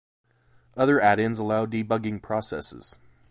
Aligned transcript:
Other 0.75 0.99
add-ins 0.99 1.37
allow 1.37 1.67
debugging 1.67 2.23
processes. 2.23 2.97